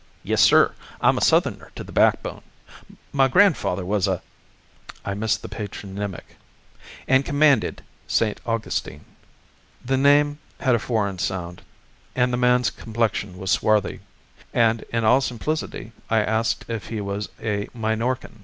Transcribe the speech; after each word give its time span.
Yes, 0.23 0.41
sir, 0.41 0.73
I'm 0.99 1.19
a 1.19 1.23
Southerner 1.23 1.69
to 1.75 1.83
the 1.83 1.91
backbone. 1.91 2.41
My 3.13 3.27
grandfather 3.27 3.85
was 3.85 4.07
a" 4.07 4.23
(I 5.05 5.13
missed 5.13 5.43
the 5.43 5.47
patronymic), 5.47 6.37
"and 7.07 7.23
commanded 7.23 7.83
St. 8.07 8.41
Augustine." 8.43 9.05
The 9.85 9.97
name 9.97 10.39
had 10.59 10.73
a 10.73 10.79
foreign 10.79 11.19
sound, 11.19 11.61
and 12.15 12.33
the 12.33 12.37
man's 12.37 12.71
complexion 12.71 13.37
was 13.37 13.51
swarthy, 13.51 13.99
and 14.55 14.81
in 14.91 15.03
all 15.03 15.21
simplicity 15.21 15.91
I 16.09 16.21
asked 16.23 16.65
if 16.67 16.87
he 16.87 16.99
was 16.99 17.29
a 17.39 17.67
Minorcan. 17.71 18.39